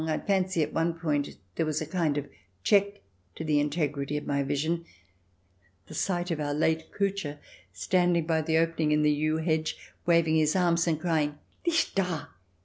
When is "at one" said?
0.63-0.97